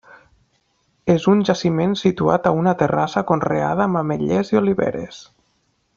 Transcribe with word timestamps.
És 1.15 1.27
un 1.33 1.43
jaciment 1.49 1.93
situat 2.01 2.49
a 2.49 2.55
una 2.61 2.75
terrassa 2.81 3.23
conreada 3.33 3.87
amb 3.87 4.03
ametllers 4.03 4.55
i 4.55 4.61
oliveres. 4.63 5.25